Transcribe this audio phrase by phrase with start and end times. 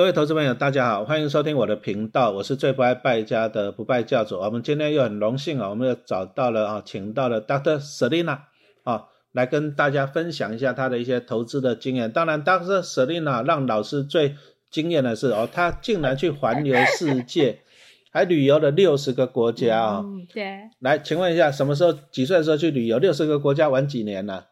[0.00, 4.38] 各位投资朋友，大家好，欢迎收听我的频道，我是最不爱败家的不败教主。
[4.38, 7.78] 我们今天又很荣幸啊，我们又找到了啊，请到了 Dr.
[7.78, 8.38] Selina
[8.84, 12.10] 啊，来跟大家分享一下她的一些投资的经验。
[12.10, 12.80] 当然，Dr.
[12.80, 14.36] Selina 让老师最
[14.70, 17.60] 惊艳的是哦，她竟然去环游世界，
[18.10, 20.00] 还旅游了六十个国家啊。
[20.02, 20.70] 嗯，对。
[20.78, 22.98] 来，请问一下，什么时候几岁的时候去旅游？
[22.98, 24.44] 六十个国家玩几年呢？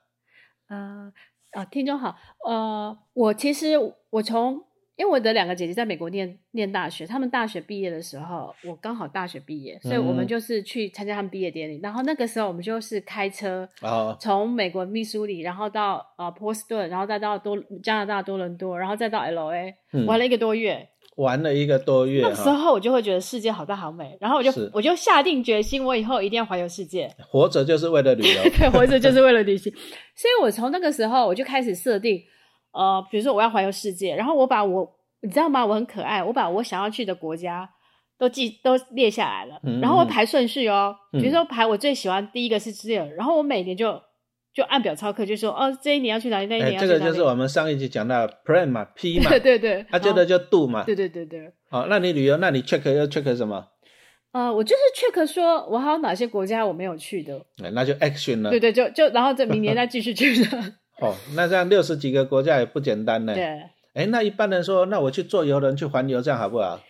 [0.68, 1.10] 呃，
[1.52, 3.78] 啊，听众好，呃，我其实
[4.10, 4.67] 我从。
[4.98, 11.78] 因为我的两个姐姐在美国念念大学，他们大学毕业的时候，我刚好大学毕业，所以我们就是去参加他们毕业典礼。
[11.80, 13.68] 然后那个时候我们就是开车，
[14.18, 19.72] 从美国密苏里，然后到呃波士顿，然后再到多加拿大多伦多，然后再到 L A，
[20.04, 20.88] 玩了一个多月。
[21.14, 27.12] 玩了一个多月，那时候我就会觉得世界好大好美，然后我就我就下定决心，我以后一定要环游世界。
[27.18, 29.72] 活着就是为了旅游， 对，活着就是为了旅行。
[30.14, 32.22] 所以我从那个时候我就开始设定。
[32.72, 34.88] 呃，比如说我要环游世界，然后我把我，
[35.22, 35.64] 你知道吗？
[35.64, 37.68] 我很可爱，我把我想要去的国家
[38.18, 40.94] 都记都列下来了，然后我排顺序哦。
[41.12, 44.00] 比如说排我最喜欢第一个是这然后我每年就
[44.52, 46.98] 就按表操课，就说哦，这一年要去哪里，那一年要去哪里。
[46.98, 51.52] 这个就是我们上一集讲到 plan 嘛，P 嘛，对对对，他觉得就 do 嘛，对对对对。
[51.70, 53.68] 好，那你旅游，那你 check 要 check 什么？
[54.32, 57.40] 呃，我就是 check 说我还有哪些国家我没有去的，
[57.72, 58.50] 那就 action 了。
[58.50, 60.48] 对对，就就然后这明年再继续去的。
[61.00, 63.32] 哦，那这样六十几个国家也不简单呢。
[63.34, 63.44] 对，
[63.94, 66.80] 哎，那一般人说，那我去坐游轮去环游，这样好不好？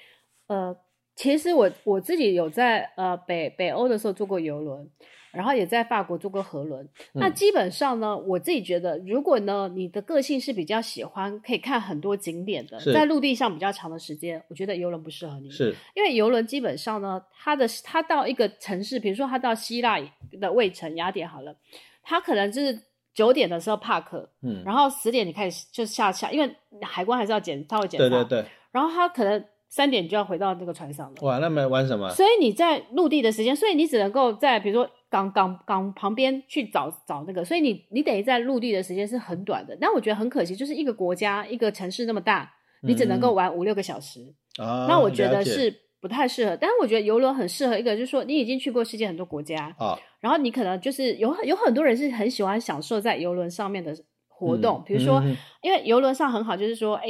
[0.47, 0.75] 呃，
[1.15, 4.89] 其实我我自己有在呃北北欧的时候坐过游轮，
[5.31, 6.89] 然后也在法国坐过河轮。
[7.13, 15.51] 那基本上呢，我自己觉得，如果呢你的个性是比较喜欢可以看很多景点的，在陆地上比较长的时间，我觉得游轮不适合你。
[15.51, 19.99] 是，因为游轮基本上呢，它的它到一个城市，比如说它到希腊
[20.41, 21.55] 的卫城雅典好了，
[22.03, 22.81] 它可能就是。
[23.19, 26.49] 九点的时候 park，嗯，然后十点你开始就下下，因为
[26.83, 28.45] 海关还是要检，他会检查，对对对。
[28.71, 31.15] 然后他可能三点就要回到那个船上了。
[31.23, 32.09] 哇，那没玩什么？
[32.11, 39.77] 所以你在陆地的时间，所以你只能够在比如说港港港旁边去找找那个，所以你你等于在陆地的时间是很短的。
[39.81, 42.49] 那我觉得很可惜，就是一个国家一个城市那么大，
[42.83, 44.33] 你只能够玩五六个小时。
[44.63, 45.75] 啊，那我觉得是。
[46.01, 53.93] 不太适合，但是我觉得游轮很适合一个，就是说你已经去过世界很多国家啊，然后你可能就是有有很多人是很喜欢享受在游轮上面的
[54.29, 55.21] 活动，比如说，
[55.63, 57.09] 因为游轮上很好，就是说，哎，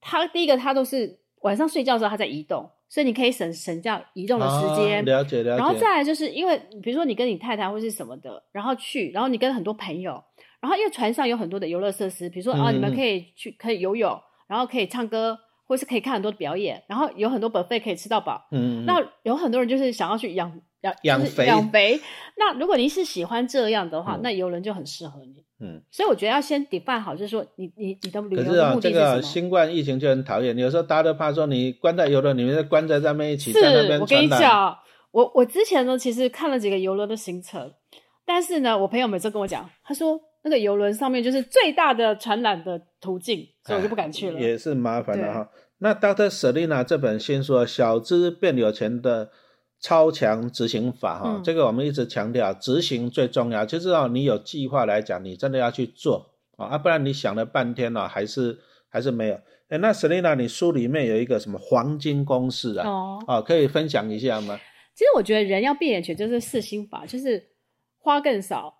[0.00, 5.56] 它第一个它都是晚上睡觉的时候它在移动，所以你可以省省掉移动的时间，了解了解。
[5.56, 10.22] 然后再来就是因为比如说你跟你太太或是什么的，然后去，然后你跟很多朋友，
[10.60, 15.38] 然后因为船上有很多的游乐设施，比如说啊，你们可以去可以游泳，然后可以唱歌。
[15.66, 18.46] 或是可以看很多表演，然后有很多 buffet 可以吃到饱。
[18.50, 22.00] 嗯，那有很多人就是想要去养养养肥养肥。
[22.36, 25.44] 那如果您是喜欢这样的话，那游轮就很适合你。
[25.60, 28.80] 嗯，所以我觉得要先 define 好，就是说你你你的旅游目的是什么？
[28.80, 34.76] 这个新冠疫情就很讨厌，有时候大家都怕说你关在游轮里面，关在上面一起在那边我跟你讲，
[35.12, 37.72] 我我之前呢其实看了几个游轮的行程，
[38.26, 44.40] 但是呢，我朋友每次跟我讲，他说那个游轮上面就是最大的传染的途径，所以我就不敢去了。
[44.40, 45.48] 也是麻烦的哈。
[45.78, 46.28] 那 Dr.
[46.28, 49.30] Selina 这本新书《小资变有钱的
[49.80, 53.66] 超强执行法》哈，这个我们一直强调，执行最重要。
[53.66, 58.58] 就是哦，你有计划来讲，你真的要去做啊，不然你想了半天了，还是
[58.88, 59.34] 还是没有。
[59.68, 62.88] 哎，那 Selina，你书里面有一个什么黄金公式啊？
[62.88, 64.58] 哦，啊，可以分享一下吗？
[64.94, 67.42] 其实我觉得人要变有钱，就是四心法，就是
[67.98, 68.72] 花更少，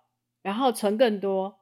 [0.43, 1.55] 然后存更多，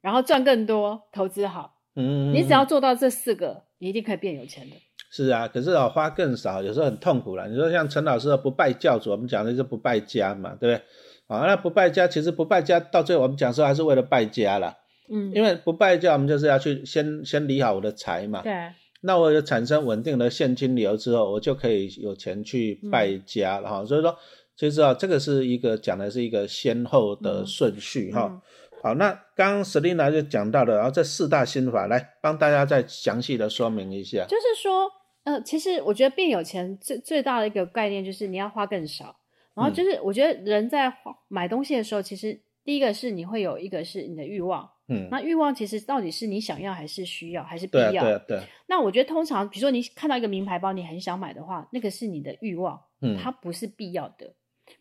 [0.00, 1.74] 然后赚更多，投资好。
[1.94, 3.62] 嗯，你只要做到这四个。
[3.78, 4.76] 你一定可以变有钱的。
[5.10, 7.48] 是啊，可是啊，花更少，有时候很痛苦了。
[7.48, 10.84] 你说像陈老师的不败教主，我们讲的是不败家嘛，对不对？
[11.26, 14.76] 啊，那不败家其实不败家到最后我们讲说还是为了败家了。
[15.10, 18.40] 嗯，因为不败家，我们就是要去先先理好我的财嘛。
[18.42, 18.52] 对。
[19.00, 23.84] 那我有产生稳定的现金流之后，我就可以有钱去败家了哈。
[23.84, 24.16] 所以说，
[24.62, 28.40] 其实啊，这个是一个讲的是一个先后的顺序哈。
[28.80, 34.24] 好，那刚刚 Selina 就讲到了，然后这四大心法来帮大家再详细的说明一下。
[34.28, 34.88] 就是说，
[35.24, 39.16] 呃，其实我觉得变有钱最最大的一个概念就是你要花更少。
[39.54, 48.04] 然后就是我觉得人在花买东西的时候，其实第一个是你会有一个是你的欲望，嗯，那欲望其实到底是你想要还是需要还是必要？
[48.04, 48.42] 对对。
[48.68, 54.32] 那我觉得通常比如说你看到一个名牌包，你很想买的话，那个是你的欲望，嗯，它不是必要的。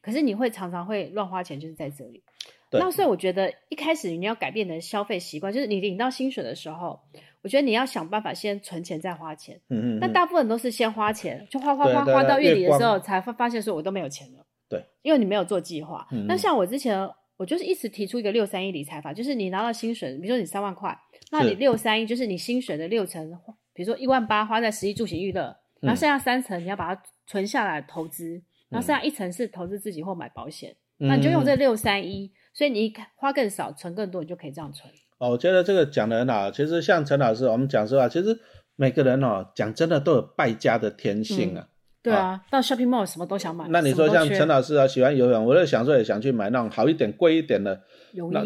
[0.01, 2.23] 可是你会常常会乱花钱，就是在这里。
[2.71, 6.99] 那所以我觉得一开始你要改变的消费习惯，就是你领到薪水的时候，
[7.41, 9.59] 我觉得你要想办法先存钱再花钱。
[9.67, 9.99] 嗯嗯。
[9.99, 14.45] 但大部分都是先花钱，就花花花花到月底的时候才发发现说我都没有钱了。
[14.69, 14.85] 对。
[15.01, 16.07] 因为你没有做计划。
[16.27, 16.97] 那像我之前，
[17.35, 20.97] 我就是一直提出一个六三一理财法，就是你拿到薪水，比如说你三万块，
[21.31, 23.37] 那你六三一就是你薪水的六成
[23.73, 28.41] 比如说一万八花在十一住行娱乐，然后剩下三成你要把它存下来投资，
[28.71, 34.91] 然后剩下一层是投资自己或买保险，那你就用这六三一，所以你花更少，存更多，你就可以这样存。
[35.17, 36.49] 哦，我觉得这个讲的很好。
[36.49, 38.39] 其实像陈老师，我们讲实话，其实
[38.75, 41.67] 每个人哦，讲真的都有败家的天性啊。
[42.03, 43.65] 对啊，到 shopping mall 什么都想买。
[43.69, 47.79] 那你说像陈老师啊，喜欢游泳，我就想说也想去买那种好一点、贵一点的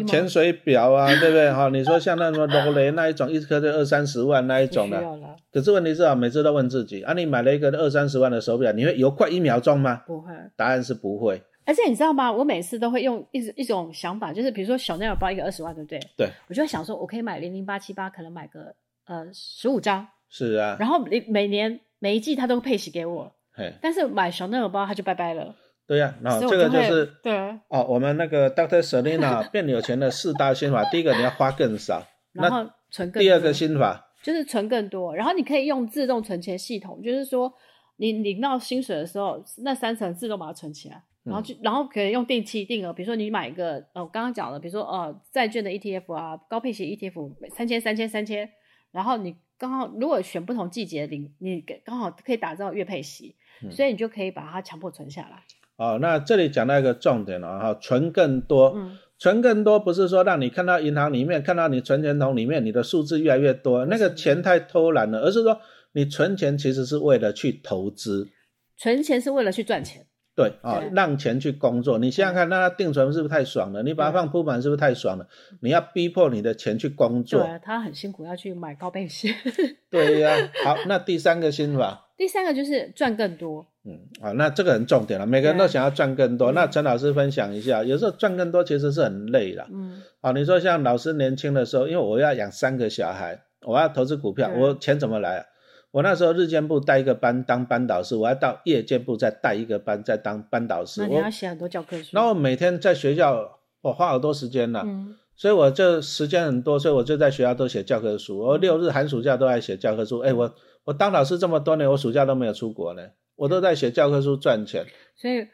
[0.06, 1.50] 潜水表啊，对不对？
[1.50, 5.02] 哈，你说像那什么罗雷那一种，一颗就二三十万那一种的。
[5.50, 10.02] 可是问题是啊，每次都问自己啊，你买了一个二三十万的手表，你会游快一秒钟吗？
[10.06, 10.32] 不会。
[10.54, 11.42] 答案是不会。
[11.64, 12.30] 而且你知道吗？
[12.30, 15.98] 我每次都会用一一种想法，就是比如说小奈尔包一个二十万，对不对？
[16.16, 16.28] 对。
[16.48, 18.74] 我就会想说，我可以买零零八七八，可能买个
[19.06, 20.06] 呃十五张。
[20.28, 20.76] 是啊。
[20.78, 23.32] 然后每每年每一季他都配息给我。
[23.80, 25.54] 但是买小奈尔包他就拜拜了。
[25.86, 27.32] 对呀，那这个就是对
[27.68, 33.22] 哦，我们那个 Doctor Selina 变有钱的四大心法，第一个你要花更少，然后存更。
[33.22, 37.52] 第二个心法就是存更多，然后你可以用自动存钱系统，就是说
[37.98, 48.50] 你领到薪水的时候，那三层自动把它存起来，然后就然后可以用定期定额，比如说你买一个呃我刚刚讲的，比如说呃债券的 ETF 啊，高配型 ETF 三千三千三千，
[48.90, 53.34] 然后你刚好如果选不同季节你，你刚好可以打造月配息。
[53.70, 55.42] 所以你就可以把它强迫存下来。
[55.76, 58.74] 哦，那这里讲到一个重点了哈，存更多。
[58.76, 65.58] 嗯，存更多不是说让你看到银行里面看到你存钱筒里面你的数字越来越多，那个钱太偷懒了，而是说
[65.92, 68.28] 你存钱其实是为了去投资。
[68.76, 70.05] 存钱是为了去赚钱。
[70.36, 71.98] 对啊，让钱去工作。
[71.98, 73.82] 你想想看，那定存是不是太爽了？
[73.82, 75.26] 你把它放铺满是不是太爽了？
[75.62, 77.40] 你要逼迫你的钱去工作。
[77.40, 79.34] 对，他很辛苦，要去买高倍息。
[79.90, 82.02] 对呀，好，那第三个心法。
[82.18, 83.66] 第三个就是赚更多。
[83.84, 86.52] 嗯，啊，那这个很重点了，每个人都想要赚更多。
[86.52, 89.66] 那陈老师分享一下，有时候赚更多其实是很累的。
[89.72, 95.38] 嗯，啊，你说像老师年轻的时候，因为我要养三个小孩，我要投资股票，我钱怎么来？
[95.38, 95.44] 啊？
[95.90, 101.00] 我那时候日间部带一个班当班导师，我要到夜间部再带一个班再当班导师。
[101.02, 102.10] 那你要写很多教科书。
[102.12, 104.82] 然后每天在学校，我花好多时间了。
[104.84, 105.16] 嗯。
[105.38, 108.38] 所以我就时间很多，所以我就在学校都写教科书。
[108.38, 110.20] 我六日寒暑假都在写教科书。
[110.20, 110.54] 哎，我
[110.84, 113.02] 我当老师这么多年，我暑假都没有出国呢，
[113.34, 114.82] 我都在写教科书赚钱。
[115.14, 115.46] 所以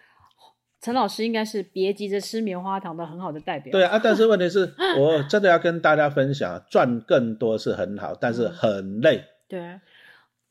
[0.80, 3.72] 陈老师应该是别急着吃棉花糖的很好的代表。
[3.72, 9.24] 对啊，但是问题是我真的要跟大家分享，赚更多是很好，但是很累。
[9.48, 9.80] 对。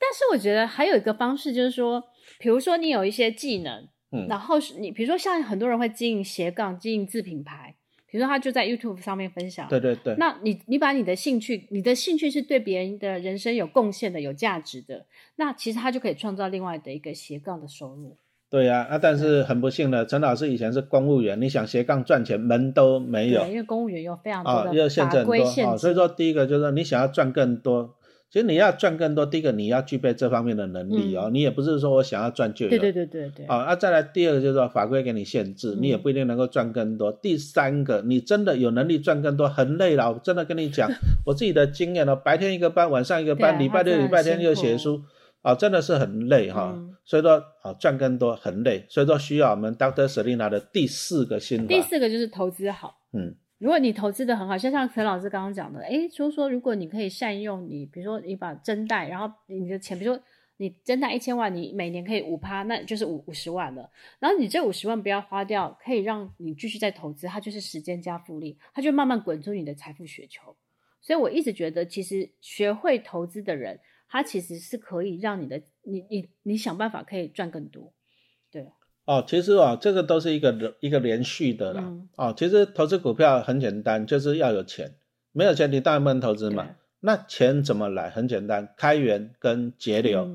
[0.01, 2.03] 但是我觉得还有一个方式，就是说，
[2.39, 7.75] 比如说你有一些技能，嗯，然后是你，比如说像很多人会经营斜杠，经营自品牌，
[8.09, 15.05] 比如说他就在 YouTube 上面分享，对对对，那你你把你的兴趣，你的兴趣是对别人的人生有贡献的、有价值的，
[15.35, 18.17] 那其实他就可以创造另外的一个斜杠的收入。
[18.49, 27.95] 对呀，啊，但是很不幸的，陈老师以前是公务员，你想斜杠赚钱门都没有，因为公务员有非常多的法规限制，所以说第一个就是你想要赚更多。
[28.31, 32.69] 其实你要赚更多，第一个你要具备这方面的能力哦，你也不是说我想要赚就有。
[32.69, 33.45] 对对对对对。
[33.45, 37.11] 啊，那再来第二个就是说法规给你限制，你也不一定能够赚更多。
[37.11, 40.13] 第三个，你真的有能力赚更多，很累了。
[40.13, 40.89] 我真的跟你讲，
[41.27, 45.01] 我自己的经验哦，白天一个班，晚上一个班，礼拜六、礼拜天又写书，
[45.41, 46.73] 啊，真的是很累哈。
[47.03, 51.67] 所以说啊，赚更多很累，所以说需要我们 Doctor Selina 的第四个心法。
[51.67, 52.95] 第四个就是投资好。
[53.11, 53.35] 嗯。
[53.61, 60.23] 如果你投资的很好，像像陈老师刚刚讲的，哎，就是说，如果你可以善用你，比如说你把真贷，然后你的钱，比如说
[60.57, 63.87] 你真贷一千万，你每年可以五趴，那就是五五十万了。
[64.17, 70.55] 然后你这五十万不要花掉，可以让你继续再投资，它就是时间加复利，它就慢慢滚出你的财富雪球。
[70.99, 77.93] 所以我一直觉得，其实学会投资的人，他其实是可以让你的，你你你想办法可以赚更多，
[79.11, 81.83] 哦，其实啊，这个都是一个一个连续的啦。
[82.15, 84.93] 哦，其实投资股票很简单，就是要有钱，
[85.33, 86.69] 没有钱你当然不能投资嘛。
[87.01, 88.09] 那钱怎么来？
[88.09, 90.29] 很简单，开源跟节流。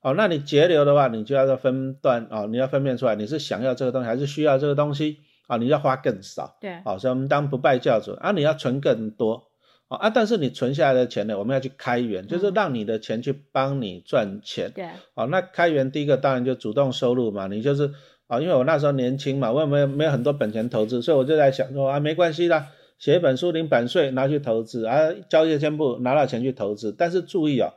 [0.00, 5.58] 哦，那你节流的话，你就要分段哦，你要分辨出来，你是想要这个东西还是需要这个东西啊？
[5.58, 6.56] 你要花更少。
[6.58, 6.80] 对。
[6.86, 9.42] 好，所以我们当不败教主啊，你要存更多
[9.88, 14.72] 啊，但是你存下来的钱呢，我们要去开源，就是让你的钱去帮你赚钱。
[14.74, 14.88] 对。
[15.14, 17.90] 好，那开源第一个当然就主动收入嘛，你就是。
[18.26, 26.94] 啊，因为我那时候年轻嘛，我也没有没有很多本钱投资，所以我就在想说啊，没关系啦，写一本书领版税拿去投资啊，交一千部拿到钱去投资。
[26.96, 27.74] 但是注意哦，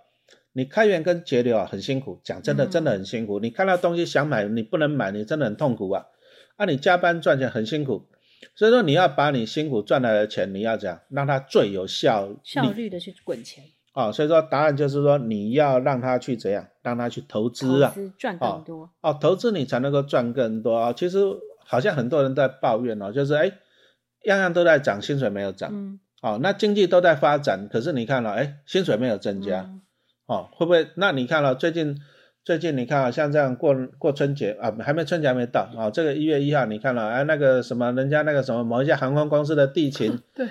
[0.54, 3.40] 你开源跟节流啊很辛苦，讲真的真的很辛苦。
[3.40, 6.06] 你看到东西想买你不能买，你真的很痛苦啊。
[6.56, 8.08] 啊，你加班赚钱很辛苦，
[8.56, 13.66] 所以说你要把你辛苦赚来的钱，你要样，让它最有效效率的去滚钱。
[13.96, 20.94] 啊，所以说答案就是说，你要让他去怎样，让他去投资啊，赚更多哦，投资你才能够赚更多啊。
[20.94, 21.20] 其实
[21.66, 23.52] 好像很多人在抱怨哦，就是哎，
[24.26, 25.72] 样样都在涨，薪水没有涨。
[25.74, 26.00] 嗯。
[26.22, 29.70] 哦，那经济都在发展，可是你看了，哎，薪水没有增加。
[30.26, 30.88] 哦，会不会？
[30.96, 31.98] 那你看了最近
[32.44, 40.48] 最近你看啊，像这样过过春节啊，还没春节还没到啊，这个一月一号你看了哎，那个什么人家那个什么某一家航空公司的地勤， 对，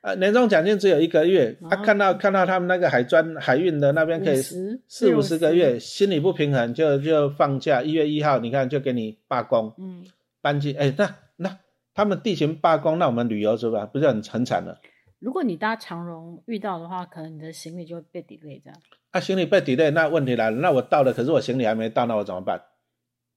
[0.00, 10.04] 啊，年终奖金只有一个月，啊，看到看到他们那个海专海运的那边可以50四五十个月，心里不平衡，就就放假一月一号，你看就给你罢工，嗯，
[10.40, 11.58] 班机，哎，那那
[11.94, 13.86] 他们地勤罢工，那我们旅游是吧？
[13.86, 14.80] 不是很很惨了？
[15.18, 18.80] 如果你搭长荣遇到的话，可能你的行李就会被 delay 这样。
[19.10, 22.62] 啊，行李被 delay，那问题来了，那我到了，可是我行李还没到，那我怎么办？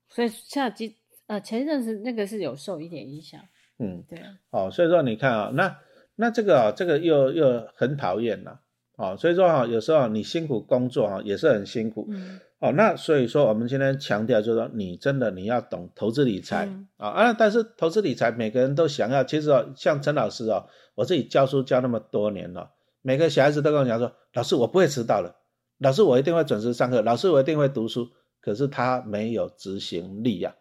[0.10, 3.41] 所以现在机呃前一阵子那个是有受一点影响，
[3.80, 4.20] 嗯，对，
[4.51, 5.75] 哦，所以说你看啊，那
[6.15, 8.60] 那这个啊，这个又又很讨厌了，
[8.98, 12.39] 哦，所以说啊，有时候你辛苦工作啊，也是很辛苦，嗯。
[12.60, 16.88] 哦，那所以说我们今天强调就是说，你真的你要懂投资理财嗯。
[16.98, 17.34] 啊啊！
[17.34, 22.70] 但是投资理财每个人都想要，其实哦，像陈老师哦，我自己教书教那么多年了，
[23.01, 25.36] 每个小孩子都跟我讲说，老师我不会迟到了，
[25.80, 28.08] 老师我一定会准时上课，老师我一定会读书，
[28.39, 30.53] 可是他没有执行力呀、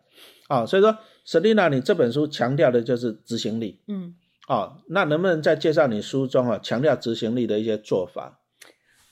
[0.49, 4.15] 啊，所以说 Selina 你这本书强调的就是执行力嗯
[4.51, 8.41] 啊，那能不能再介绍你书中啊强调执行力的一些做法？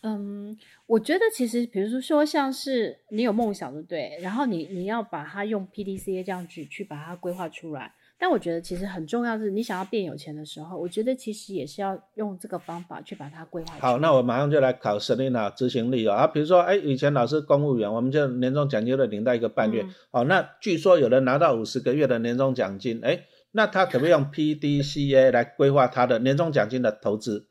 [0.02, 4.18] 嗯，我觉得其实比如说像是你有梦想对不对？
[4.21, 7.95] 然后你你要把它用 PDCA 这样去去把它规划出来。
[8.21, 13.76] 但我觉得其实很重要的是，你想要变有钱的时候，我觉得其实也是要用这个方法去把它规划。
[13.78, 23.21] 好，那我马上就来考 Selina 执行力哦啊，比如说，哎，以前老师公务员，我们就年终奖金都领到一个半月，嗯哦，那据说有人拿到五十个月的年终奖金，哎，
[23.52, 27.49] 那他可不可以用 PDCA 来规划他的年终奖金的投资？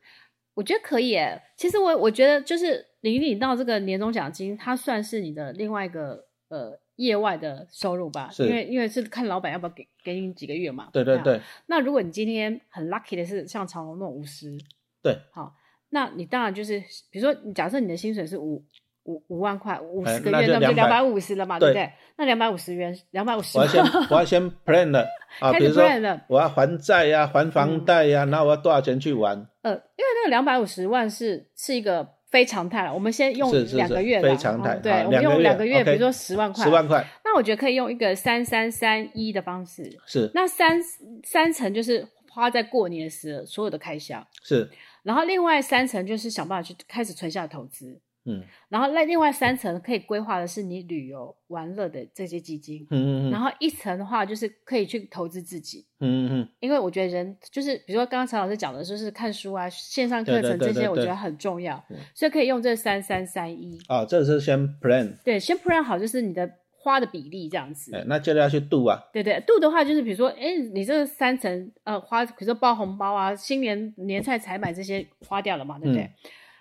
[0.54, 1.42] 我觉得可以诶。
[1.56, 10.86] 其实我我觉得就是你领到这个年终奖金，它算是你的另外一个呃业外的收入吧，因为因为是看老板要不要给给你几个月嘛。
[10.86, 14.58] 啊对对对那如果你今天很 lucky 的是像长隆那种五十，
[15.04, 15.56] 对，好，
[15.90, 16.80] 那你当然就是
[17.12, 18.66] 比如说你假设你的薪水是五
[19.08, 21.84] 五五万块，五哎十个月，那就200那不就两百五十了嘛，对不对。
[21.84, 21.92] 对？
[22.18, 25.06] 那两百五十元，两百五十我要先我要先 plan 了
[25.40, 29.36] 啊，开始比如说 plan 了我要还债呀、还房贷呀、然后我要多少钱去玩？
[29.64, 37.06] 呃，因为那个两百五十万是是一个非常态了，我们先用两个月的，非常态哦对，我们用两个月，比如说十万块，十万块。
[37.24, 40.30] 那我觉得可以用一个三三三一的方式，是。
[40.34, 40.80] 那三
[41.24, 44.70] 三层就是花在过年时所有的开销，是，
[45.04, 48.44] 然后另外三层就是想办法去开始存下投资，嗯。
[48.70, 53.32] 然后那另外三层可以规划的是你旅游玩乐的这些基金，嗯嗯嗯。
[53.32, 55.86] 然后一层的话就是可以去投资自己。
[56.00, 61.84] 嗯嗯因为我觉得人就是，比如说刚刚陈老师讲的，就是看书啊、线上课程这些，我觉得很重要。
[61.90, 63.80] 嗯，所以可以用这三三三一。
[63.88, 67.96] 啊，这是先 plan，对，先 plan 好就是你的花的比例这样子。
[67.96, 76.04] 哎，那接着要去度啊，对对，度的话就是比如说，哎，你这个三层呃花，比如说包红包啊、新年年菜采买这些花掉了嘛，对不对？
[76.04, 76.14] 嗯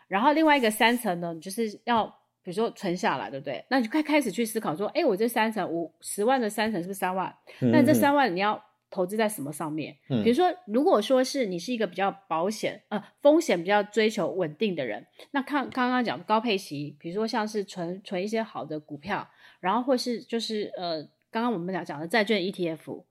[0.09, 2.07] 然后另外一个三层呢，你就是要
[2.43, 3.65] 比如说存下来，对不对？
[3.69, 7.35] 那你就开开始去思考说，哎，我这三层五十万的三层是不是三万？
[7.61, 9.97] 那这三万你要投资在什么上面？
[10.09, 23.03] 嗯比如说，如果说是你是一个比较保险呃风险比较追求稳定的人，那看刚刚讲高配息，比如说像是存存一些好的股票，然后或是就是呃刚刚我们讲讲的债券 ETF，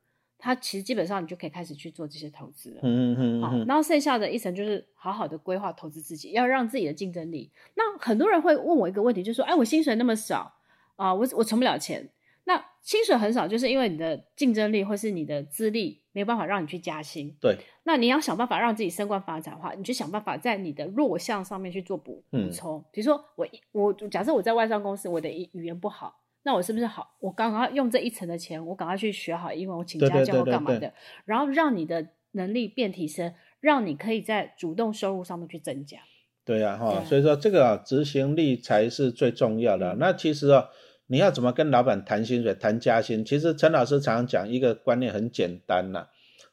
[0.46, 2.82] 它其实基本上你就可以开始去做这些投资了。
[2.84, 7.52] 嗯嗯嗯好，嗯然后剩下的一层就是好好的规划投资自己，要让自己的竞争力。
[7.74, 10.54] 那很多人会问我一个问题，就是说，哎，我薪水那么少
[10.98, 12.12] 啊、我我存不了钱。
[12.44, 17.36] 那薪水很少，就是因为你的竞争力或是你的资历没有办法让你去加薪。
[17.42, 22.86] 对，那你要想办法让自己升官发展的话，你就想办法在你的弱项上面去做补嗯补充。
[22.92, 27.16] 比如说我我假设我在外商公司，我的语语言不好，那我是不是好？
[27.20, 30.94] 我刚刚用这一层的钱，我赶快去学好英文，我请家教或对对对干嘛的，
[31.25, 35.98] 然后让你的能力变提升，让你可以在主动收入上面去增加。
[36.46, 39.94] 对呀、哈、对所以说这个啊，执行力才是最重要的。
[39.94, 40.70] 嗯那其实啊，
[41.08, 43.25] 你要怎么跟老板谈薪水、谈加薪？
[43.25, 46.06] 其实陈老师常常讲一个观念很简单呐、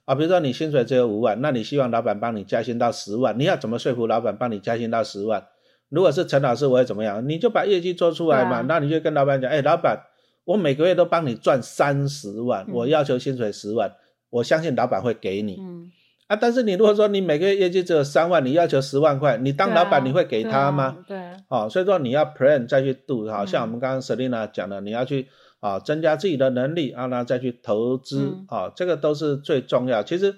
[0.06, 5.46] 啊，比如说你薪水只有五万，那你希望老板帮你加薪到十万，你要怎么说服老板帮你加薪到十万？
[5.92, 7.28] 如果是陈老师，我会怎么样？
[7.28, 10.00] 你就把业绩做出来嘛，那你就跟老板讲，哎，老板，
[10.44, 13.92] 我每个月都帮你赚三十万，嗯我要求薪水十万，
[14.30, 15.58] 我相信老板会给你。
[15.60, 15.92] 嗯，
[16.28, 20.96] 啊，但是你如果说你每个月业绩只有三万，你要求十万块，你当老板你会给他吗？
[21.06, 21.36] 对啊？
[21.48, 25.28] 哦，所以说你要 plan 再去 do，好、嗯像我们刚刚 Selina 讲的，你要去
[25.60, 30.02] 啊、增加自己的能力啊，然后再去投资嗯啊、这个都是最重要。
[30.02, 30.34] 其实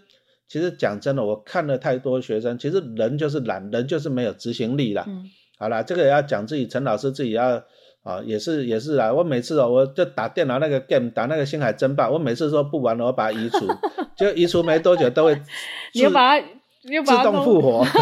[0.49, 5.05] 其实讲真的，我看了太多学生，其实人就是懒，人就是没有执行力啦。
[5.07, 7.63] 嗯好啦，这个也要讲自己，陈老师自己要
[8.03, 9.13] 啊，也是也是啦。
[9.13, 13.67] 我每次哦，我就打电脑那个 game，打那个星海争霸，我每次说不玩了，我把它移除，
[14.17, 15.41] 就移除没多久都会
[15.95, 16.47] 你又把它，
[16.83, 17.87] 你又把自动复活。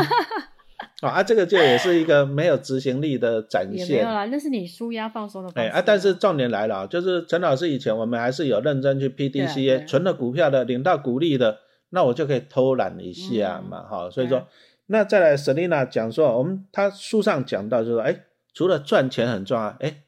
[1.03, 4.05] 啊啊，这个就也是一个没有执行力的展也没有现。
[4.07, 5.69] 啦，那是你舒压放松的方式。
[5.69, 11.59] 哎啊，但是重点来了啊，就是陈老师以前我们还是有认真去 PDCA 存了股票的，领到股利的，
[11.91, 14.47] 那我就可以偷懒一下嘛，哈、所以说对，
[14.87, 18.17] 那再来 Selina 讲说，我们他书上讲到就是说，哎，
[18.53, 20.03] 除了赚钱很重要，哎，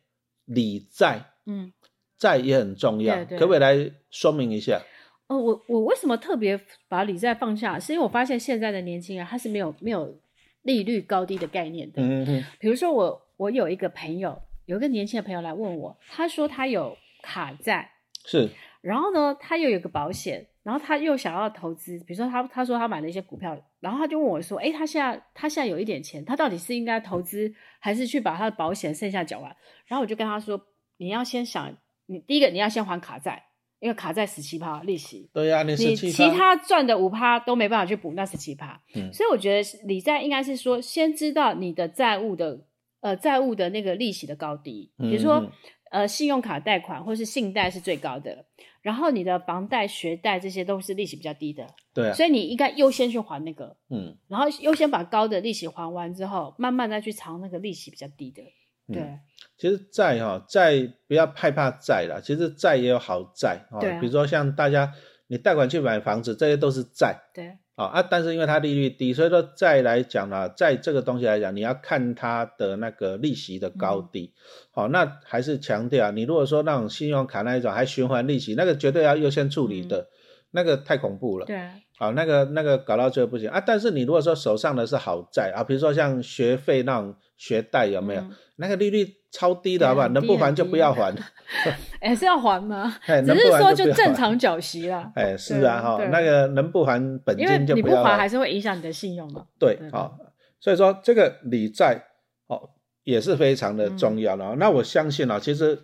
[0.45, 1.73] 理债嗯，
[2.19, 4.81] 债也很重要，对对可不可以来说明一下？
[5.27, 7.79] 哦，我我为什么特别把理债放下？
[7.79, 10.21] 是因为我发现现在的年轻人他是没有没有
[10.63, 12.03] 利率高低的概念的。
[12.03, 17.91] 嗯嗯比如说我我有一个朋友，有一个年轻的朋友来问我，他说他有卡债，
[18.27, 18.51] 是，
[18.83, 29.55] 然后呢他又有个保险，然后他又想要投资，比如说他他说他买了一些股票，然后他就问我说，哎，他现在他现在有一点钱，他到底是应该投资还是去把他的保险剩下缴完？
[29.87, 30.59] 然后我就跟他说，
[30.97, 33.45] 你要先想，你第一个你要先还卡债，
[33.79, 35.29] 因为卡债十七趴利息。
[35.35, 42.65] 对呀、你你十七其他赚的五趴都没办法去补那十七趴，嗯所以我觉得理债应该是说，先知道你的债务的
[43.03, 45.53] 呃债务的那个利息的高低，比如说、
[45.95, 48.45] 呃信用卡贷款或是信贷是最高的，
[48.83, 58.43] 然后你的房贷、学贷这些都是利息比较低的，对啊，所以你应该优先去还那个，嗯，然后优先把高的利息还完之后，慢慢再去偿那个利息比较低的，
[58.89, 59.19] 嗯对，
[59.57, 64.93] 其实债哈、债不要害怕债啦，其实债也有好债啊比如说像大家
[65.29, 74.33] 你贷款去买房子，这些都是债对，啊啊，但是因为它利率低，所以说再来讲呢，在这个东西来讲，你要看它的那个利息的高低。
[74.71, 80.07] 好、那还是强调，你如果说那种信用卡那一种还循环利息，那个绝对要优先处理的，
[80.53, 81.47] 那个太恐怖了。
[81.47, 83.61] 对啊，好，那个那个搞到最后不行啊。
[83.61, 88.21] 但是你如果说手上的是好债啊，比如说像学费那种学贷有没有？
[88.21, 90.09] 嗯那个利率超低的，对好不好？
[90.11, 91.13] 能不还就不要还。
[92.01, 92.95] 哎是要还吗？
[93.07, 93.93] 哎，只能不还是说就。
[93.93, 98.17] 正常缴息啦，哎，是啊，哈，对那个能不还本金就你不还不要还。
[98.17, 100.17] 还是会影响你的信用嘛，对，对好、
[100.61, 102.05] 所以说这个理债
[102.47, 102.71] 哦
[103.03, 105.77] 也是非常的嗯重要的、哦那我相信啊、其实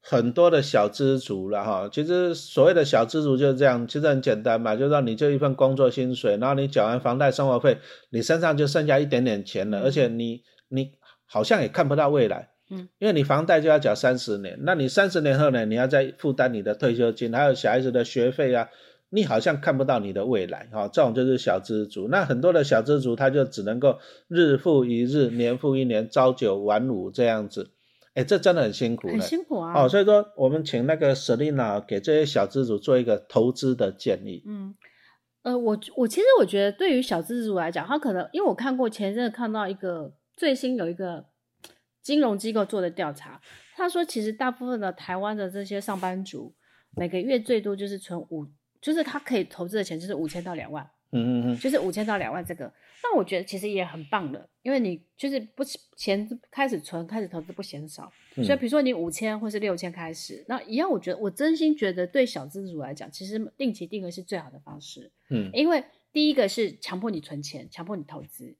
[0.00, 7.76] 很多的小资族了哈，其实所谓的小资族就是这样，其实很简单嘛，就是说你就一份工作薪水，然后你缴完房贷、生活费，
[8.08, 10.92] 你身上就剩下一点点钱了，嗯而且你你
[11.24, 12.50] 好像也看不到未来。
[12.68, 18.68] 嗯，因为你房贷就要缴三十年，那你三十年后呢，你要再负担你的退休金，还有小孩子的学费啊，
[19.10, 22.08] 你好像看不到你的未来，哈、这种就是小资族。
[22.08, 27.70] 那很多的小资族，他就只能够日复一日，年复一年，朝九晚五这样子，
[28.14, 29.20] 哎，这真的很辛苦很。
[29.20, 34.42] 辛苦啊，哦，所以说我们请那个 Selina 给这些小资族做一个投资的建议。
[34.44, 34.74] 嗯，
[35.44, 41.26] 呃，我我其实我觉得对于小资族来讲，他可能因为我看过前一阵子看到一个最新有一个
[42.02, 43.40] 金融机构做的调查，
[43.74, 46.54] 他说其实大部分的台湾的这些上班族
[46.94, 48.46] 每个月最多就是存五，
[48.80, 52.72] 就是他可以投资的钱就是五千到两万，嗯嗯嗯，就是五千到两万这个，
[53.02, 55.64] 那我觉得其实也很棒了，因为你就是不
[55.96, 65.10] 钱开始存开始投资不嫌少，嗯所以比如说你五千或是六千开始，那一样，我觉得我真心觉得对小资主来讲，其实定期定额是最好的方式。
[65.30, 68.54] 嗯因为第一个是强迫你存钱，强迫你投资。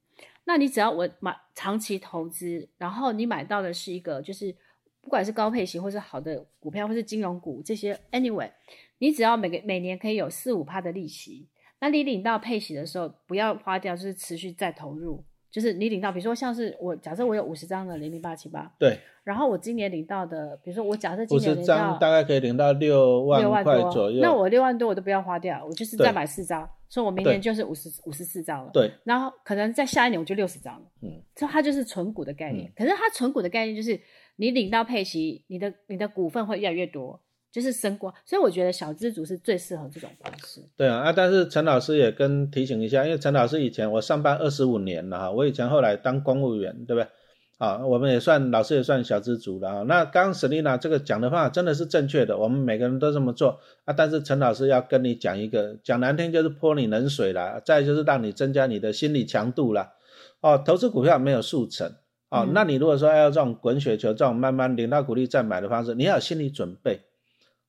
[0.48, 4.54] 那你只要我买长期投资，然后你买到的是一个就是
[5.00, 8.50] 不管是高配型或是好的股票或是金融股这些，anyway，
[8.98, 11.48] 你只要每个每年可以有四五趴的利息，
[11.80, 15.24] 那你领到配息的时候不要花掉，就是持续再投入。
[15.56, 24.20] 就是你领到，比如说像是我假设我有五十张的零零八七八，对，然后我今年领到的，比如说我假设今五十年领到张大概可以领到六万六万多块左右。
[24.20, 28.70] 那我六万多我都不要花掉，我就是再买四张，所以我明年就是五十五十四张了。
[28.70, 30.82] 对，然后可能在下一年我就六十张了。
[31.00, 32.68] 嗯，所以它就是存股的概念。
[32.68, 33.98] 嗯可是它存股的概念就是
[34.36, 37.18] 你领到配息，你的你的股份会越来越多，
[37.56, 38.12] 就是升官。
[38.26, 40.60] 所以我觉得小资族是最适合这种方式。
[40.76, 47.08] 对啊，啊，但是陈老师也跟提醒一下，因为陈老师以前我上班二十五年了哈，我以前后来当公务员，对不对？
[47.56, 49.82] 啊，我们也算老师也算小资族了啊。
[49.84, 53.94] 那刚刚 Selina 这个讲的方法真的是正确的，我们每个人都这么做啊。
[53.96, 59.94] 但是陈老师要跟你讲一个，讲难听就是泼你冷水啦，再就是让你增加你的心理强度啦。
[60.42, 61.90] 哦，投资股票没有速成
[62.28, 67.00] 哦，嗯那你如果说要这种滚雪球这种慢慢领到股利再买的方式，你要有心理准备。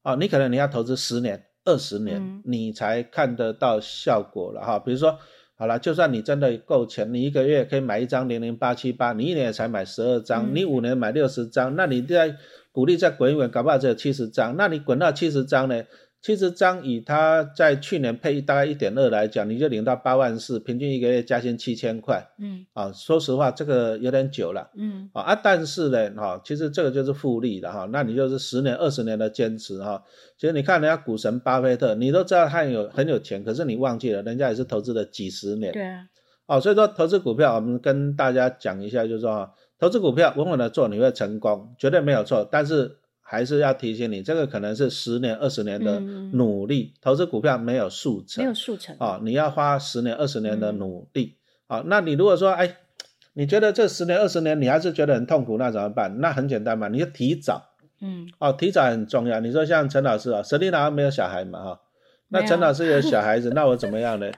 [0.08, 4.80] 哦，你可能你要投资十年、二十年，嗯你才看得到效果了哈。
[4.80, 5.20] 比如说，
[5.58, 12.38] 好了，就算你真的够钱，你一个月可以买一张零零八七八，你一年才买十二张，嗯你五年买六十张，那你在
[12.72, 14.56] 鼓励再滚一滚，搞不好只有七十张。
[14.56, 15.84] 那你滚到七十张呢？
[16.21, 22.91] 七十张以他在去年配大概一点二来讲，你就领到八万四，平均一个月加薪七千块嗯啊。
[22.91, 24.69] 说实话，这个有点久了。
[24.75, 30.03] 嗯啊啊，但是呢，哈、其实这个就是复利的哈、那你就是十年、二十年的坚持哈、
[30.38, 36.08] 其实你看人家股神巴菲特，你都知道他很有很有钱，可是你忘记了，人家也是投资了几十年对啊，
[36.47, 39.49] 哦，所以说投资股票，我们跟大家讲一下，就是说，
[39.80, 42.47] 投资股票稳稳的做，你会成功，绝对没有错。
[42.51, 42.97] 但是
[43.29, 51.35] 还是要提醒你，这个可能是十年、二十年的努力，投资股票没有速成，没有速成啊，你要花十年、二十年的努力
[51.67, 51.83] 啊。
[51.87, 52.77] 那你如果说，哎，
[53.33, 56.21] 你觉得这十年、二十年你还是觉得很痛苦，那怎么办？
[56.21, 57.61] 那很简单嘛，你就提早，
[57.99, 59.41] 嗯，哦，提早很重要。
[59.41, 61.81] 你说像陈老师啊，舍利娜没有小孩嘛，哈，
[62.29, 64.31] 那陈老师有小孩子， 那我怎么样呢？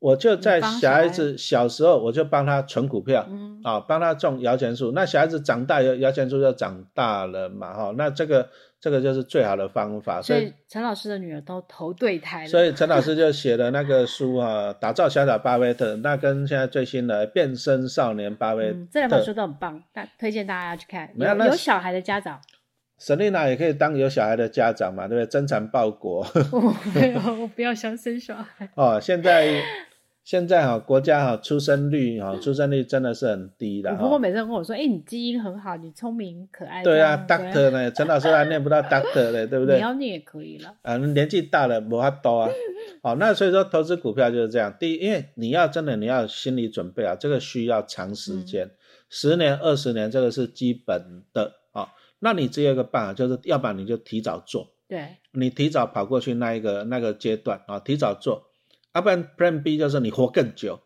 [0.00, 3.26] 我就在小孩子小时候，我就帮他存股票，
[3.64, 4.92] 啊，帮他种摇钱树。
[4.92, 7.92] 那小孩子长大，摇摇钱树就长大了嘛，哈。
[7.98, 8.48] 那这个
[8.80, 10.22] 这个就是最好的方法。
[10.22, 12.48] 所以陈老师的女儿都投对胎了。
[12.48, 15.96] 所以陈老师就写了那个书啊，打造小小巴菲特。
[15.96, 21.10] 那跟现在最新的变身少年巴菲特，这两本书都很棒，大推荐大家要去看。
[21.16, 22.40] 有有小孩的家长
[23.00, 25.26] ，Selina 也可以当有小孩的家长嘛，对不对？
[25.26, 26.24] 增产报国。
[27.40, 28.70] 我不要想生小孩。
[28.76, 29.60] 哦，现在。
[30.28, 33.90] 现在哈国家哈出生率哈出生率真的是很低的。
[33.92, 37.90] 我婆婆每次跟我说：“哎，你基因很好，你聪明可爱。”对啊，Doctor 呢？
[37.92, 39.76] 陈老师还念不到 Doctor 嘞，对不对？
[39.76, 40.74] 你要念也可以了。
[40.82, 42.50] 啊，年纪大了没法多啊。
[43.02, 44.76] 好，那所以说投资股票就是这样。
[44.78, 48.70] 第一，因为你要真的你要心理准备啊，这个需要长时间，
[49.08, 51.88] 十年、二十年，这个是基本的啊。
[52.18, 54.68] 那你只有一个办法，就是要不然你就提早做。
[54.86, 55.16] 对。
[55.32, 58.47] 你提早跑过去那一个那个阶段啊，提早做。
[58.98, 60.80] 要不然 Plan B 就是你活更久，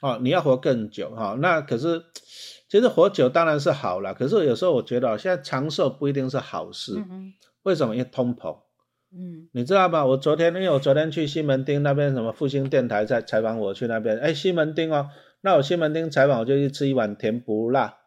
[0.00, 1.36] 哦，你要活更久哈。
[1.38, 2.02] 那可是
[2.66, 6.94] 其实活久当然是好了，可是有时候我觉得现在长寿不一定是好事。
[7.62, 7.94] 为什么？
[7.94, 8.56] 因为通膨。
[9.12, 10.06] 嗯，你知道吗？
[10.06, 15.10] 我昨天因为我昨天去西门町那边什么复兴电台在采访，我去那边，哎，西门町哦，
[15.42, 17.98] 那我西门町采访我就去吃一碗甜不辣，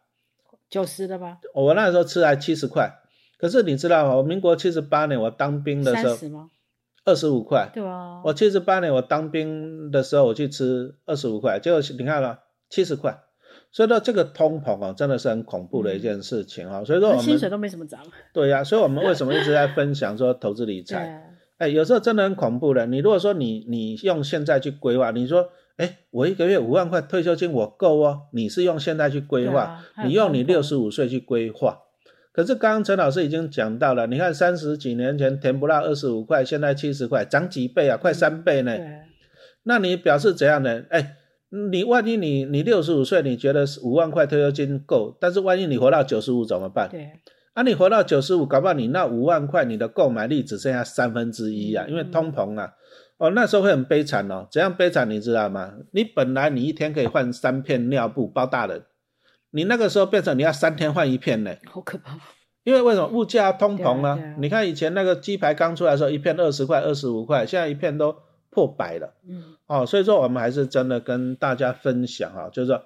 [0.68, 1.38] 九十的吧？
[1.54, 2.90] 我那时候吃还七十块，
[3.38, 4.16] 可是你知道吗？
[4.16, 6.16] 我民国七十八年我当兵的时候。
[7.04, 13.18] 二十五块，对啊，我七十八年我当兵的时候，我去吃二十五块，结果你看了七十块，
[13.72, 16.84] 所以说这个通膨啊，真的是很恐怖的一件事情啊。
[16.84, 18.00] 所以说我们薪水都没什么涨。
[18.32, 21.26] 对呀，所以我们 为什么一直在分享说投资理财？
[21.58, 22.86] 哎，有时候真的很恐怖的。
[22.86, 31.78] 你如果说你你用现在去规划，你说，哎，我一个月五万块退休金我够哦，你是用现在去规划，你用你六十五岁去规划。
[32.32, 37.96] 可是刚刚陈老师已经讲到了，你看三十几年前甜不辣二十五块，现在七十块，涨几倍啊？
[37.96, 38.76] 快三倍呢。
[39.64, 40.82] 那你表示怎样呢？
[40.90, 41.16] 哎，
[41.70, 46.88] 你万一你你六十五岁，你觉得五万块退休金够，但是万一你活到九十五怎么办？
[46.88, 47.10] 对。
[47.52, 52.72] 啊，你活到九十五，搞不好你那五万块，你的购买力只剩下三分之一啊，因为通膨啊。
[53.18, 54.46] 哦，那时候会很悲惨哦。
[54.50, 55.74] 怎样悲惨你知道吗？
[55.90, 58.80] 你本来你一天可以换三片尿布包大人。
[59.52, 62.18] 你那个时候变成你要三天换一片呢，好可怕！
[62.62, 64.36] 因为为什么物价通膨呢？
[64.38, 68.14] 你看以前那个鸡排刚出来的时候，一片二十块、二十五块，现在一片都
[68.50, 69.14] 破百了。
[69.28, 72.82] 嗯，哦，所以说我们还是真的跟大家分享啊，就是说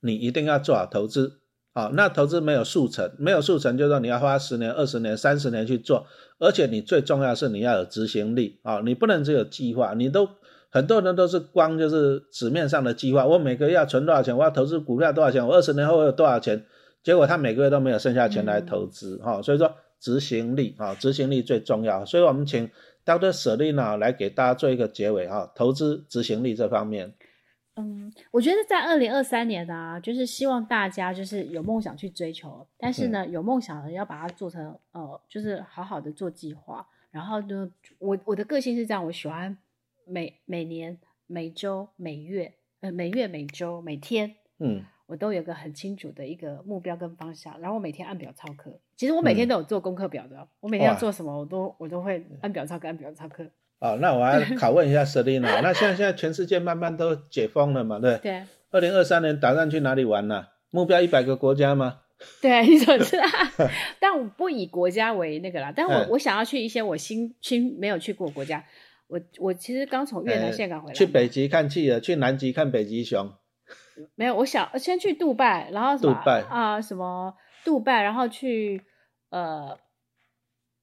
[0.00, 1.38] 你一定要做好投资
[1.72, 1.90] 啊。
[1.94, 6.06] 那投资没有速成，没有速成，就是说你要花十年、二十年、三十年去做，
[6.38, 10.28] 而且你最重要是你要有执行力啊，你不能只有计划，你都。
[10.76, 16.66] 很多人都是光就是纸面上的计划，我每个月要存多少钱，我要投资股票多少钱，我二十年后有多少钱，
[17.02, 22.68] 结果他每个月都没有剩下钱来投资哈，所以说执行力啊，执行力最重要，所以我们请
[23.06, 23.32] Dr.
[23.32, 27.14] Selina 来给大家做一个结尾哈，投资执行力这方面。
[27.76, 39.56] 嗯，我觉得在二零二三年啊，就是希望大家就是有梦想去追求，但是呢，有梦想的要把它做成呃，就是好好的做计划，然后呢，我我的个性是这样，我喜欢。
[40.06, 48.80] 每每年、每周、每月，呃，每月、每周、每天，嗯，我都有个很清楚的一个目标跟方向，然后我每天按表操课。
[48.96, 53.44] 其实我每天都有做功课表的，我每天要做什么，我都我都会按表操课，按表操课。
[53.80, 57.98] 哦，那我要 拷问一下 Selina，那现在现在全世界慢慢都解封了嘛？
[57.98, 58.42] 对对。
[58.70, 60.46] 二零二三年打算去哪里玩呢？
[60.70, 62.00] 目标一百个国家吗？
[62.40, 63.24] 对，你怎么知道？
[64.00, 68.64] 但我不以国家为那个啦，但我我想要去一些我新新没有去过国家。
[69.08, 73.32] 我我其实刚从越南岘港回来，去北极看企鹅，去南极看北极熊。
[74.14, 76.14] 没有，我想先去杜拜，然后什么
[76.50, 78.82] 啊什么杜拜，然后去
[79.30, 79.78] 呃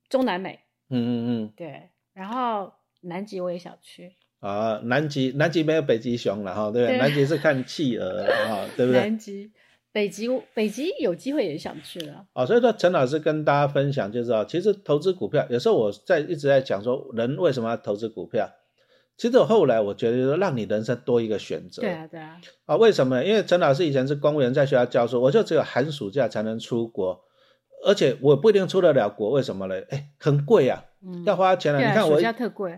[0.10, 0.62] 中南美。
[0.90, 4.16] 嗯嗯嗯，对，然后南极我也想去。
[4.40, 6.98] 啊，南极南极没有北极熊了哈，对不对？
[6.98, 9.02] 南极是看企鹅啊，对不对？
[9.02, 9.52] 南极。
[9.94, 12.26] 北极，北极有机会也想去了。
[12.34, 18.50] 哦，所以说陈老师跟大家分享，就是啊，其实投资股票，有时候我在一直在讲说，人为什么要投资股票？
[19.16, 21.84] 其实我后来我觉得，说让你人生多一个选择。
[21.84, 22.42] 对啊，对啊。
[22.66, 23.24] 啊，为什么？
[23.24, 27.22] 因为陈老师以前是公务员，在学校教书，我就只有寒暑假才能出国，
[27.86, 29.30] 而且我不一定出得了国。
[29.30, 29.76] 为什么呢？
[29.90, 30.84] 哎，很贵啊！
[31.06, 31.80] 嗯要花钱了。
[31.80, 32.20] 你看我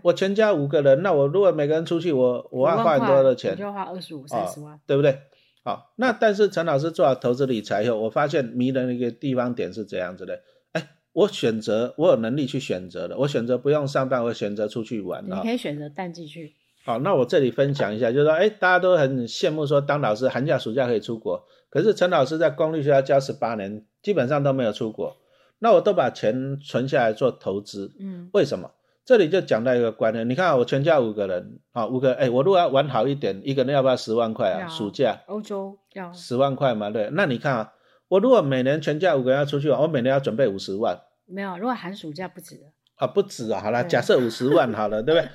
[0.02, 4.78] 我全家五个人，那我如果每个人出去，我我要花很多的钱我，就要花二十五、三十万。
[4.86, 5.18] 对不对？
[5.66, 15.52] 好，那但是陈老师做好投资理财以后，我发现迷人的一个地方点是这样子的，哎，我选择，我有能力去选择的，我选择不用上班，我选择出去玩啊你可。
[15.52, 25.16] 以选择淡季去，好，那我这里分享一下，就是说，哎，大家都很羡慕说当老师寒假暑假可以出国，可是陈老师在公立学校教十八年，基本上都没有出国，
[25.58, 28.70] 那我都把钱存下来做投资，嗯为什么？
[29.06, 34.66] 这里就讲到一个观念，你看啊我全家五个人啊，五个，哎，我如果要玩好一点，一个人要不要十万块啊？
[34.66, 37.08] 暑假欧洲要十万块嘛，对。
[37.12, 37.72] 那你看啊，
[38.08, 41.56] 我如果每年全家五个人要出去玩，我每年要准备五十万没有？
[41.56, 42.64] 如果寒暑假不止的，
[42.96, 45.30] 啊，不止啊，好了，假设五十万好了， 对不对？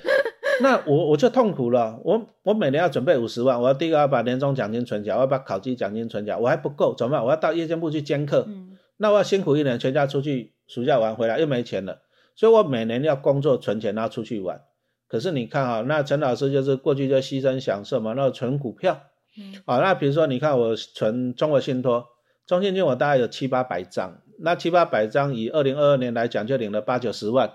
[0.60, 7.24] 那我我就痛苦了，我我每年要准备五十万，我要第一个要把年终奖金存起来，我要把考绩奖金存起来，我还不够，怎么办？
[7.24, 12.02] 我要到夜间部去兼课，嗯那我要辛苦一年，全家出去暑假玩回来又没钱了，
[12.34, 14.60] 所以我每年要工作存钱，然后出去玩。
[15.08, 19.00] 可是你看啊，那陈老师就是过去就牺牲享受嘛，那存股票
[19.38, 22.06] 嗯啊，那比如说你看我存中国信托，
[22.46, 27.52] 中信金我大概有七八百张，那七八百张以二零二二年来讲就领了八九十万。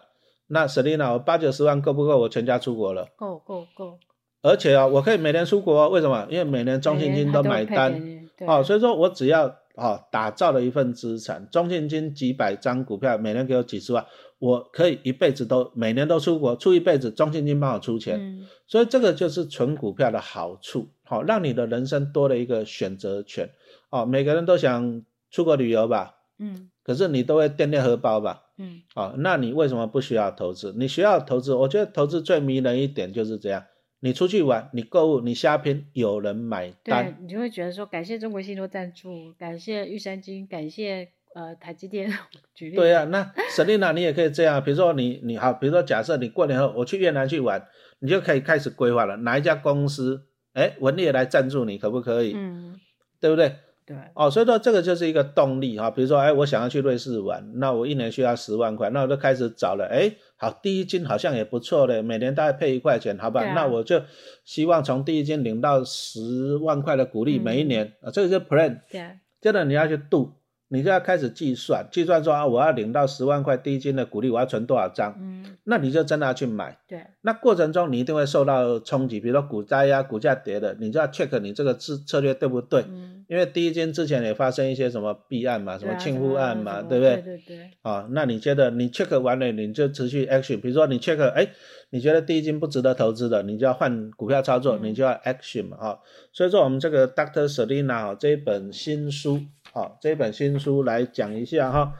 [0.49, 2.19] 那 Selina，我八九十万够不够？
[2.19, 3.99] 我全家出国了，够够够，
[4.41, 6.25] 而且啊，我可以每年出国哦，为什么？
[6.29, 7.99] 因为每年中信金都买单。
[8.37, 14.05] 对哦，所以说我只要哦打造了一份资产，中信金几百张股票，每年给我几十万，
[14.39, 23.49] 我可以一辈子都每年都出国，出一辈子，中信金帮我出钱，嗯所以这个就是存股票的好处，好、让你的人生多了一个选择权。
[23.89, 28.43] 哦，每个人都想出国旅游吧，嗯可是你都会掂掂荷包吧？
[28.57, 30.73] 嗯哦，那你为什么不需要投资？
[30.75, 33.63] 你需要投资，我觉得投资最迷人一点就是这样，
[33.99, 37.15] 你出去玩，你购物，你瞎拼，有人买单对。
[37.21, 42.11] 你就会觉得说，感谢中国信托赞助，感谢玉山金，感谢呃台积电，
[42.53, 43.23] 举例对啊、那
[43.55, 47.65] Selina 你也可以这样，比如说你你好，比如说假设你过年后我去越南去玩，
[47.99, 52.33] 你就可以开始规划了，哪一家公司，哎，文烈来赞助你，可不可以？
[52.35, 52.79] 嗯
[53.19, 53.55] 对不对？
[53.83, 63.41] 对哦，所以说这个就是一个动力哈、比如说，哎，我想要去瑞士玩，那我一年需要十万块，那我就开始找了，哎，好，第一金好像也不错嘞，每年大概配一块钱，好吧？
[63.43, 64.01] 啊那我就
[64.45, 68.81] 希望从第一金领到十万块的股利，嗯每一年啊，这个就是 plan。
[68.91, 70.33] 对啊接着你要去度，
[70.69, 75.15] 你就要开始计算，计算说啊，我要领到十万块第一金的股利，我要存多少张？
[75.19, 76.77] 嗯那你就真的要去买。
[76.87, 82.81] 对那过程中你一定会受到冲击，比如说股灾呀、股价跌的，你就要 check 你这个策策略对不对？
[82.87, 87.15] 嗯因为第一金之前也发生一些什么弊案嘛，什么庆户案嘛，对不对？
[87.17, 91.49] 对对对啊，那你觉得你 check 完了，你就持续 action，比如说你 check，哎，
[91.89, 95.99] 你觉得第一金不值得投资的，你就要换股票操作，嗯你就要 action 嘛，哈、
[96.31, 99.41] 所以说我们这个 Doctor Selina 啊这一本新书，
[99.77, 101.93] 啊，这本新书来讲一下哈，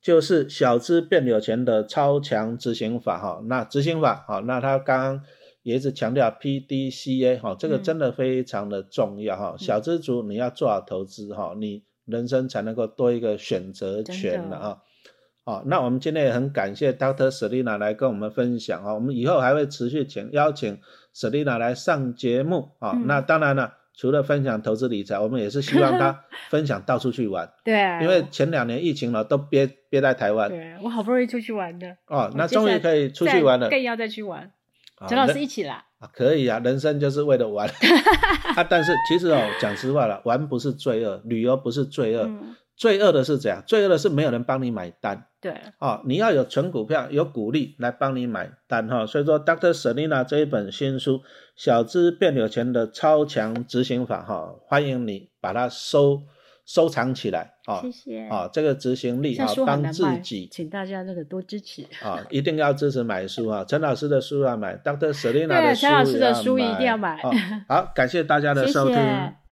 [0.00, 3.42] 就是小资变有钱的超强执行法哈。
[3.46, 5.22] 那执行法好，那他刚刚
[5.62, 9.56] 也一直强调 PDCA 哈，这个嗯真的非常的重要哈。
[9.58, 14.78] 小资族你要做好投资哈，你人生才能够多一个选择权真的了啊。
[15.44, 17.30] 好，那我们今天也很感谢 Dr.
[17.30, 20.78] Selina 来跟我们分享啊，我们以后还会持续请邀请
[21.14, 22.92] Selina 来上节目啊。
[22.94, 27.80] 嗯那当然了，除了分享投资理财，我们也是希望他 分享到处去玩，对。
[27.80, 30.50] 啊，因为前两年疫情了都憋憋在台湾。
[30.50, 33.66] 对我好不容易出去玩的，哦，那终于可以出去玩了。
[33.66, 33.70] 再。
[33.70, 34.42] 更要再去玩。
[34.98, 37.68] 啊陈老师一起啦，啊，可以啊，人生就是为了玩。
[38.54, 38.64] 啊。
[38.64, 43.62] 但是其实哦，讲实话了，玩不是罪恶，旅游不是罪恶，嗯，罪恶的是怎样？
[43.66, 45.26] 罪恶的是没有人帮你买单。
[45.40, 49.72] 对，哦、你要有存股票，有股利来帮你买单哈、所以说，Dr.
[49.72, 51.18] Selina 这一本新书
[51.54, 56.22] 《小资变有钱的超强执行法》哈、欢迎你把它收
[56.64, 58.28] 收藏起来啊谢谢。
[58.28, 61.86] 啊，这个执行力啊帮自，己请大家那个多支持。
[62.02, 63.64] 啊，一定要支持买书啊！
[63.68, 65.12] 陈老师的书要买，Dr.
[65.12, 67.30] Selina 的书陈老师的也书一定要买啊
[67.68, 68.96] 好，感谢大家的收听。
[68.96, 69.36] 谢。